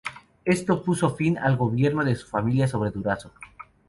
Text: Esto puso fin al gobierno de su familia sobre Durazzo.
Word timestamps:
Esto 0.45 0.81
puso 0.81 1.15
fin 1.15 1.37
al 1.37 1.57
gobierno 1.57 2.03
de 2.03 2.15
su 2.15 2.25
familia 2.25 2.67
sobre 2.67 2.89
Durazzo. 2.89 3.31